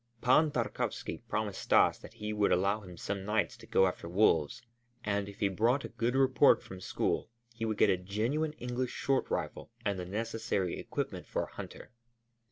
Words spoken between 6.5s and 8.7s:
from school he would get a genuine